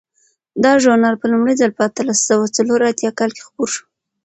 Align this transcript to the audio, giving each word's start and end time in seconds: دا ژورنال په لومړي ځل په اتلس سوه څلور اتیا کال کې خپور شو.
دا 0.63 0.71
ژورنال 0.81 1.15
په 1.19 1.25
لومړي 1.31 1.53
ځل 1.61 1.71
په 1.77 1.81
اتلس 1.89 2.19
سوه 2.29 2.45
څلور 2.57 2.79
اتیا 2.89 3.11
کال 3.19 3.29
کې 3.35 3.45
خپور 3.47 3.67
شو. 3.75 3.83